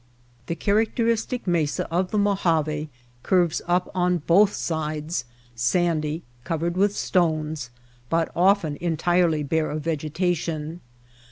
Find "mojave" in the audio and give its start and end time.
2.17-2.89